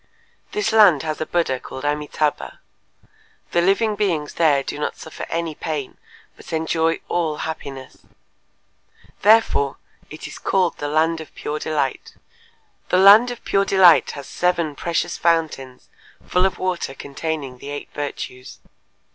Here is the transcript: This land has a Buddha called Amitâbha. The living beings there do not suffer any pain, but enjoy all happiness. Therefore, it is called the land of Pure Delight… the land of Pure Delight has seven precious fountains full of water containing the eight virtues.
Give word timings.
This 0.53 0.71
land 0.71 1.03
has 1.03 1.21
a 1.21 1.27
Buddha 1.27 1.59
called 1.59 1.83
Amitâbha. 1.85 2.57
The 3.51 3.61
living 3.61 3.95
beings 3.95 4.33
there 4.33 4.63
do 4.63 4.79
not 4.79 4.97
suffer 4.97 5.27
any 5.29 5.53
pain, 5.53 5.99
but 6.35 6.51
enjoy 6.51 7.01
all 7.07 7.37
happiness. 7.45 7.97
Therefore, 9.21 9.77
it 10.09 10.25
is 10.25 10.39
called 10.39 10.79
the 10.79 10.87
land 10.87 11.21
of 11.21 11.35
Pure 11.35 11.59
Delight… 11.59 12.15
the 12.89 12.97
land 12.97 13.29
of 13.29 13.45
Pure 13.45 13.65
Delight 13.65 14.09
has 14.17 14.25
seven 14.25 14.73
precious 14.75 15.19
fountains 15.19 15.87
full 16.25 16.47
of 16.47 16.57
water 16.57 16.95
containing 16.95 17.59
the 17.59 17.69
eight 17.69 17.89
virtues. 17.93 18.57